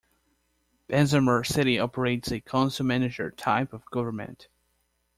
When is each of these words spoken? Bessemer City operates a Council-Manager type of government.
Bessemer 0.87 1.43
City 1.43 1.77
operates 1.77 2.31
a 2.31 2.41
Council-Manager 2.41 3.29
type 3.29 3.71
of 3.71 3.85
government. 3.91 4.47